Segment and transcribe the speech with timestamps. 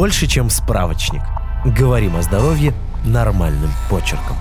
[0.00, 1.20] больше, чем справочник.
[1.62, 2.72] Говорим о здоровье
[3.04, 4.34] нормальным почерком.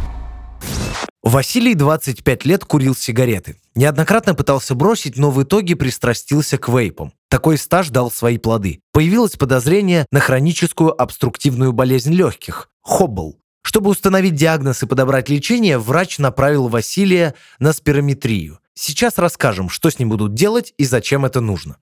[1.22, 3.58] Василий 25 лет курил сигареты.
[3.76, 7.12] Неоднократно пытался бросить, но в итоге пристрастился к вейпам.
[7.28, 8.80] Такой стаж дал свои плоды.
[8.94, 13.38] Появилось подозрение на хроническую обструктивную болезнь легких– хоббл.
[13.62, 18.60] Чтобы установить диагноз и подобрать лечение, врач направил Василия на спирометрию.
[18.76, 21.76] Сейчас расскажем, что с ним будут делать и зачем это нужно.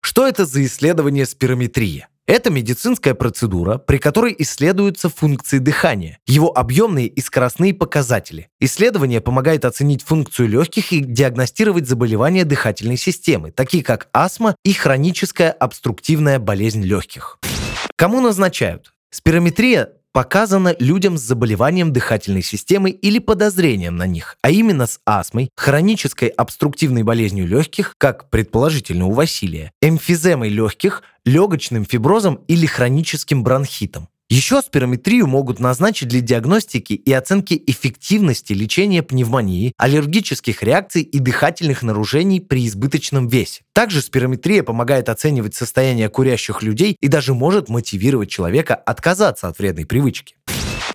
[0.00, 2.08] Что это за исследование спирометрия?
[2.30, 8.50] Это медицинская процедура, при которой исследуются функции дыхания, его объемные и скоростные показатели.
[8.60, 15.50] Исследование помогает оценить функцию легких и диагностировать заболевания дыхательной системы, такие как астма и хроническая
[15.50, 17.40] обструктивная болезнь легких.
[17.96, 18.94] Кому назначают?
[19.10, 25.50] Спирометрия показано людям с заболеванием дыхательной системы или подозрением на них, а именно с астмой,
[25.56, 34.09] хронической обструктивной болезнью легких, как предположительно у Василия, эмфиземой легких, легочным фиброзом или хроническим бронхитом.
[34.30, 41.82] Еще спирометрию могут назначить для диагностики и оценки эффективности лечения пневмонии, аллергических реакций и дыхательных
[41.82, 43.62] нарушений при избыточном весе.
[43.72, 49.84] Также спирометрия помогает оценивать состояние курящих людей и даже может мотивировать человека отказаться от вредной
[49.84, 50.36] привычки.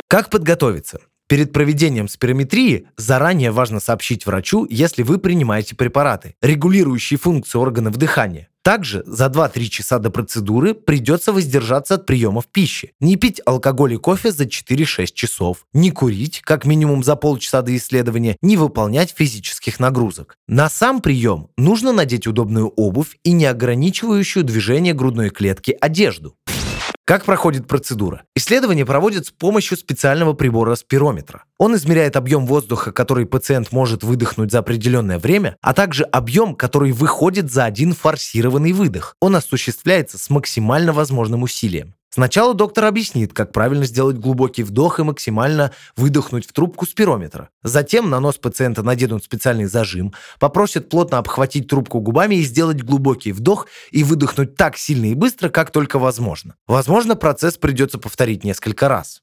[0.08, 1.02] Как подготовиться?
[1.27, 8.47] Перед проведением спирометрии заранее важно сообщить врачу, если вы принимаете препараты, регулирующие функции органов дыхания.
[8.66, 12.94] Также за 2-3 часа до процедуры придется воздержаться от приемов пищи.
[12.99, 15.67] Не пить алкоголь и кофе за 4-6 часов.
[15.71, 18.38] Не курить, как минимум за полчаса до исследования.
[18.41, 20.38] Не выполнять физических нагрузок.
[20.47, 26.33] На сам прием нужно надеть удобную обувь и не ограничивающую движение грудной клетки одежду.
[27.08, 28.23] Как проходит процедура?
[28.36, 31.44] Исследование проводят с помощью специального прибора спирометра.
[31.59, 36.94] Он измеряет объем воздуха, который пациент может выдохнуть за определенное время, а также объем, который
[36.94, 39.16] выходит за один форсированный выдох.
[39.20, 41.94] Он осуществляется с максимально возможным усилием.
[42.16, 47.49] Сначала доктор объяснит, как правильно сделать глубокий вдох и максимально выдохнуть в трубку спирометра.
[47.61, 53.33] Затем на нос пациента наденут специальный зажим, попросят плотно обхватить трубку губами и сделать глубокий
[53.33, 56.55] вдох и выдохнуть так сильно и быстро, как только возможно.
[56.67, 59.21] Возможно, процесс придется повторить несколько раз.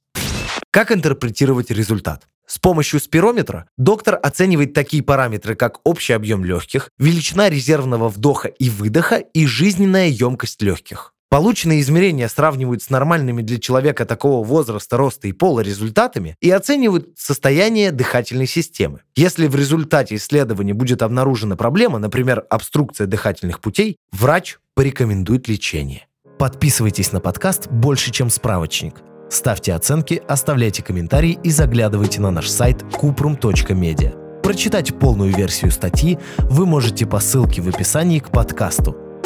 [0.71, 2.29] Как интерпретировать результат?
[2.47, 8.69] С помощью спирометра доктор оценивает такие параметры, как общий объем легких, величина резервного вдоха и
[8.69, 11.12] выдоха и жизненная емкость легких.
[11.33, 17.09] Полученные измерения сравнивают с нормальными для человека такого возраста, роста и пола результатами и оценивают
[17.17, 19.01] состояние дыхательной системы.
[19.17, 26.07] Если в результате исследования будет обнаружена проблема, например, обструкция дыхательных путей, врач порекомендует лечение.
[26.39, 28.97] Подписывайтесь на подкаст «Больше, чем справочник».
[29.31, 34.43] Ставьте оценки, оставляйте комментарии и заглядывайте на наш сайт kuprum.media.
[34.43, 39.02] Прочитать полную версию статьи вы можете по ссылке в описании к подкасту.